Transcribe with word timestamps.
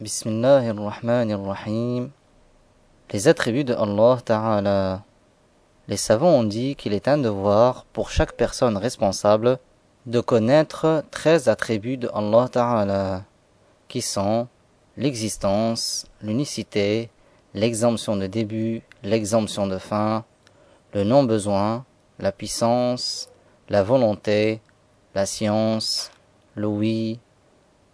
Bismillahirrahmanirrahim. 0.00 2.08
Les 3.12 3.28
attributs 3.28 3.64
de 3.64 3.74
Allah 3.74 4.18
Ta'ala. 4.24 5.04
Les 5.88 5.98
savants 5.98 6.38
ont 6.38 6.42
dit 6.42 6.74
qu'il 6.74 6.94
est 6.94 7.06
un 7.06 7.18
devoir 7.18 7.84
pour 7.92 8.08
chaque 8.08 8.32
personne 8.32 8.78
responsable 8.78 9.58
de 10.06 10.20
connaître 10.20 11.04
13 11.10 11.50
attributs 11.50 11.98
de 11.98 12.08
Allah 12.14 12.48
Ta'ala, 12.50 13.24
qui 13.88 14.00
sont 14.00 14.48
l'existence, 14.96 16.06
l'unicité, 16.22 17.10
l'exemption 17.52 18.16
de 18.16 18.26
début, 18.26 18.80
l'exemption 19.02 19.66
de 19.66 19.76
fin, 19.76 20.24
le 20.94 21.04
non-besoin, 21.04 21.84
la 22.18 22.32
puissance, 22.32 23.28
la 23.68 23.82
volonté, 23.82 24.62
la 25.14 25.26
science, 25.26 26.10
l'ouïe, 26.56 27.20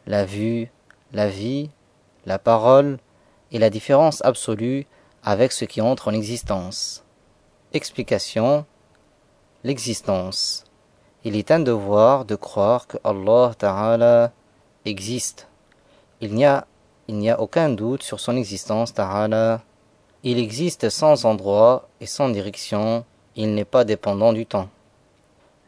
la 0.06 0.24
vue, 0.24 0.70
la 1.12 1.28
vie, 1.28 1.70
la 2.26 2.38
parole 2.38 2.98
et 3.52 3.58
la 3.58 3.70
différence 3.70 4.22
absolue 4.24 4.86
avec 5.22 5.52
ce 5.52 5.64
qui 5.64 5.80
entre 5.80 6.08
en 6.08 6.12
existence. 6.12 7.04
Explication 7.72 8.66
L'existence. 9.64 10.64
Il 11.24 11.34
est 11.34 11.50
un 11.50 11.58
devoir 11.58 12.24
de 12.24 12.36
croire 12.36 12.86
que 12.86 12.98
Allah 13.02 13.52
Ta'ala 13.58 14.32
existe. 14.84 15.48
Il 16.20 16.34
n'y 16.34 16.44
a, 16.44 16.66
aucun 17.40 17.68
doute 17.70 18.02
sur 18.02 18.20
son 18.20 18.36
existence 18.36 18.94
Ta'ala. 18.94 19.62
Il 20.22 20.38
existe 20.38 20.88
sans 20.88 21.24
endroit 21.24 21.88
et 22.00 22.06
sans 22.06 22.28
direction. 22.28 23.04
Il 23.34 23.54
n'est 23.54 23.64
pas 23.64 23.84
dépendant 23.84 24.32
du 24.32 24.46
temps. 24.46 24.68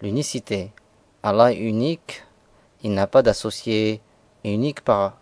L'unicité. 0.01 0.73
Allah 1.23 1.53
est 1.53 1.59
unique. 1.59 2.25
Il 2.83 2.95
n'a 2.95 3.06
pas 3.06 3.23
d'associé. 3.23 4.01
Unique 4.45 4.83
par 4.83 5.18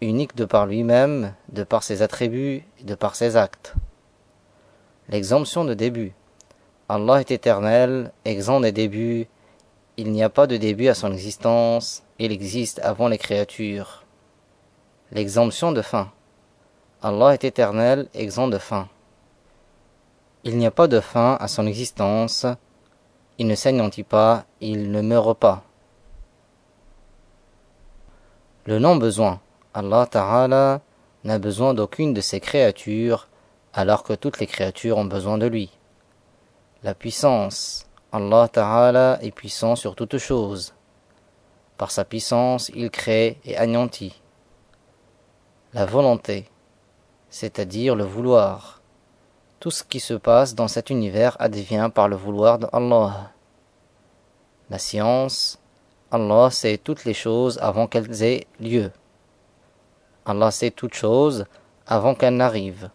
unique 0.00 0.34
de 0.36 0.44
par 0.44 0.66
lui-même, 0.66 1.34
de 1.50 1.64
par 1.64 1.82
ses 1.82 2.02
attributs 2.02 2.64
de 2.82 2.94
par 2.94 3.14
ses 3.16 3.36
actes. 3.36 3.74
L'exemption 5.08 5.64
de 5.64 5.74
début. 5.74 6.14
Allah 6.88 7.20
est 7.20 7.30
éternel, 7.30 8.12
exempt 8.24 8.60
des 8.60 8.72
débuts. 8.72 9.26
Il 9.96 10.12
n'y 10.12 10.22
a 10.22 10.28
pas 10.28 10.46
de 10.46 10.56
début 10.56 10.88
à 10.88 10.94
son 10.94 11.12
existence, 11.12 12.02
il 12.18 12.32
existe 12.32 12.80
avant 12.80 13.08
les 13.08 13.18
créatures. 13.18 14.04
L'exemption 15.12 15.72
de 15.72 15.82
fin. 15.82 16.10
Allah 17.02 17.34
est 17.34 17.44
éternel, 17.44 18.08
exempt 18.14 18.48
de 18.48 18.58
fin. 18.58 18.88
Il 20.42 20.58
n'y 20.58 20.66
a 20.66 20.70
pas 20.70 20.88
de 20.88 21.00
fin 21.00 21.36
à 21.40 21.48
son 21.48 21.66
existence, 21.66 22.46
il 23.38 23.46
ne 23.46 23.54
s'anéantit 23.54 24.02
pas, 24.02 24.44
il 24.60 24.90
ne 24.90 25.00
meurt 25.00 25.38
pas. 25.38 25.62
Le 28.66 28.78
non-besoin. 28.78 29.40
Allah 29.74 30.06
Ta'ala 30.06 30.82
n'a 31.24 31.40
besoin 31.40 31.74
d'aucune 31.74 32.14
de 32.14 32.20
ses 32.20 32.38
créatures, 32.38 33.26
alors 33.72 34.04
que 34.04 34.12
toutes 34.12 34.38
les 34.38 34.46
créatures 34.46 34.98
ont 34.98 35.04
besoin 35.04 35.36
de 35.36 35.46
lui. 35.46 35.76
La 36.84 36.94
puissance. 36.94 37.86
Allah 38.12 38.46
Ta'ala 38.46 39.18
est 39.20 39.32
puissant 39.32 39.74
sur 39.74 39.96
toutes 39.96 40.18
choses. 40.18 40.74
Par 41.76 41.90
sa 41.90 42.04
puissance, 42.04 42.70
il 42.72 42.88
crée 42.88 43.40
et 43.44 43.56
anéantit. 43.56 44.22
La 45.72 45.86
volonté, 45.86 46.48
c'est-à-dire 47.28 47.96
le 47.96 48.04
vouloir. 48.04 48.80
Tout 49.58 49.72
ce 49.72 49.82
qui 49.82 49.98
se 49.98 50.14
passe 50.14 50.54
dans 50.54 50.68
cet 50.68 50.88
univers 50.88 51.36
advient 51.40 51.90
par 51.92 52.06
le 52.06 52.14
vouloir 52.14 52.60
d'Allah. 52.60 53.32
La 54.70 54.78
science, 54.78 55.58
Allah 56.12 56.50
sait 56.52 56.78
toutes 56.78 57.04
les 57.04 57.14
choses 57.14 57.58
avant 57.58 57.88
qu'elles 57.88 58.22
aient 58.22 58.46
lieu. 58.60 58.92
Allah 60.26 60.50
sait 60.50 60.70
toutes 60.70 60.94
choses 60.94 61.46
avant 61.86 62.14
qu'elles 62.14 62.36
n'arrivent. 62.36 62.90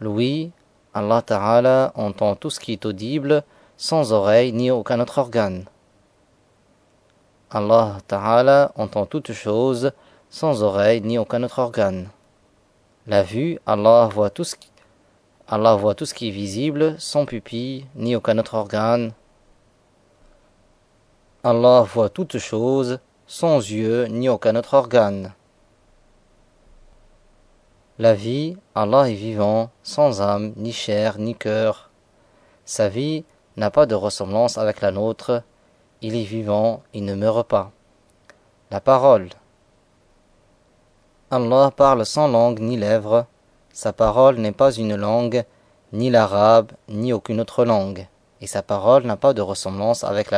Louis, 0.00 0.50
Allah 0.94 1.22
Ta'ala 1.22 1.92
entend 1.94 2.34
tout 2.34 2.50
ce 2.50 2.58
qui 2.58 2.72
est 2.72 2.84
audible 2.84 3.44
sans 3.76 4.12
oreille 4.12 4.52
ni 4.52 4.70
aucun 4.70 5.00
autre 5.00 5.18
organe. 5.18 5.64
Allah 7.50 7.98
Ta'ala 8.08 8.72
entend 8.76 9.06
toutes 9.06 9.32
choses 9.32 9.92
sans 10.30 10.62
oreille 10.62 11.00
ni 11.02 11.18
aucun 11.18 11.42
autre 11.42 11.58
organe. 11.58 12.08
La 13.06 13.22
vue, 13.22 13.58
Allah 13.66 14.08
voit 14.12 14.30
tout 14.30 14.44
ce 14.44 14.56
Allah 15.48 15.74
voit 15.74 15.94
tout 15.94 16.06
ce 16.06 16.14
qui 16.14 16.28
est 16.28 16.30
visible 16.30 16.94
sans 16.98 17.26
pupille 17.26 17.86
ni 17.94 18.16
aucun 18.16 18.38
autre 18.38 18.54
organe. 18.54 19.12
Allah 21.44 21.82
voit 21.82 22.08
toutes 22.08 22.38
choses 22.38 23.00
sans 23.26 23.58
yeux 23.58 24.06
ni 24.06 24.28
aucun 24.28 24.56
autre 24.56 24.74
organe. 24.74 25.34
La 27.98 28.14
vie, 28.14 28.56
Allah 28.74 29.10
est 29.10 29.14
vivant, 29.14 29.68
sans 29.82 30.22
âme, 30.22 30.54
ni 30.56 30.72
chair, 30.72 31.18
ni 31.18 31.34
cœur. 31.34 31.90
Sa 32.64 32.88
vie 32.88 33.22
n'a 33.58 33.70
pas 33.70 33.84
de 33.84 33.94
ressemblance 33.94 34.56
avec 34.56 34.80
la 34.80 34.92
nôtre. 34.92 35.42
Il 36.00 36.16
est 36.16 36.24
vivant, 36.24 36.82
il 36.94 37.04
ne 37.04 37.14
meurt 37.14 37.46
pas. 37.46 37.70
La 38.70 38.80
parole. 38.80 39.28
Allah 41.30 41.70
parle 41.76 42.06
sans 42.06 42.28
langue 42.28 42.60
ni 42.60 42.78
lèvres. 42.78 43.26
Sa 43.74 43.92
parole 43.92 44.38
n'est 44.38 44.52
pas 44.52 44.72
une 44.72 44.96
langue, 44.96 45.44
ni 45.92 46.08
l'arabe, 46.08 46.72
ni 46.88 47.12
aucune 47.12 47.42
autre 47.42 47.66
langue. 47.66 48.06
Et 48.40 48.46
sa 48.46 48.62
parole 48.62 49.04
n'a 49.04 49.18
pas 49.18 49.34
de 49.34 49.42
ressemblance 49.42 50.02
avec, 50.02 50.30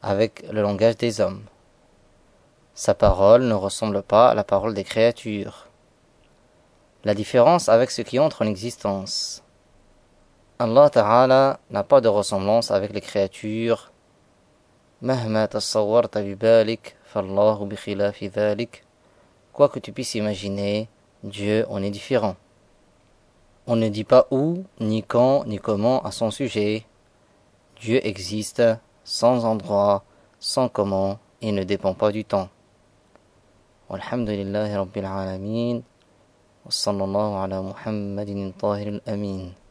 avec 0.00 0.46
le 0.50 0.62
langage 0.62 0.96
des 0.96 1.20
hommes. 1.20 1.44
Sa 2.72 2.94
parole 2.94 3.42
ne 3.42 3.54
ressemble 3.54 4.02
pas 4.02 4.30
à 4.30 4.34
la 4.34 4.44
parole 4.44 4.72
des 4.72 4.84
créatures 4.84 5.63
la 7.04 7.14
différence 7.14 7.68
avec 7.68 7.90
ce 7.90 8.02
qui 8.02 8.18
entre 8.18 8.42
en 8.42 8.46
existence. 8.46 9.42
Allah 10.58 10.88
Ta'ala 10.88 11.60
n'a 11.70 11.84
pas 11.84 12.00
de 12.00 12.08
ressemblance 12.08 12.70
avec 12.70 12.92
les 12.92 13.00
créatures. 13.00 13.92
Quoi 19.52 19.68
que 19.68 19.78
tu 19.78 19.92
puisses 19.92 20.14
imaginer, 20.14 20.88
Dieu 21.22 21.66
en 21.68 21.82
est 21.82 21.90
différent. 21.90 22.36
On 23.66 23.76
ne 23.76 23.88
dit 23.88 24.04
pas 24.04 24.26
où, 24.30 24.64
ni 24.80 25.02
quand, 25.02 25.44
ni 25.46 25.58
comment 25.58 26.02
à 26.04 26.10
son 26.10 26.30
sujet. 26.30 26.84
Dieu 27.80 28.00
existe 28.06 28.62
sans 29.04 29.44
endroit, 29.44 30.04
sans 30.38 30.68
comment, 30.68 31.18
et 31.42 31.52
ne 31.52 31.64
dépend 31.64 31.94
pas 31.94 32.12
du 32.12 32.24
temps. 32.24 32.48
Alhamdulillahi 33.90 34.74
Rabbil 34.74 35.04
Alamin. 35.04 35.80
وصلى 36.64 37.04
الله 37.04 37.30
على 37.38 37.58
محمد 37.62 38.28
الطاهر 38.28 38.88
الأمين. 38.88 39.63